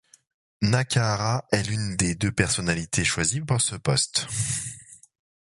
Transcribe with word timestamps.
Nakahara 0.63 1.45
est 1.51 1.61
l'une 1.67 1.95
des 1.95 2.15
deux 2.15 2.31
personnalités 2.31 3.05
choisies 3.05 3.41
pour 3.41 3.61
ce 3.61 3.75
poste. 3.75 4.25